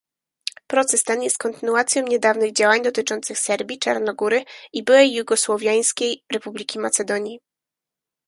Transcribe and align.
Proces 0.67 1.03
ten 1.03 1.23
jest 1.23 1.37
kontynuacją 1.37 2.03
niedawnych 2.07 2.53
działań 2.53 2.81
dotyczących 2.81 3.39
Serbii, 3.39 3.79
Czarnogóry 3.79 4.43
i 4.73 4.83
Byłej 4.83 5.13
Jugosłowiańskiej 5.13 6.23
Republiki 6.33 6.79
Macedonii 6.79 7.39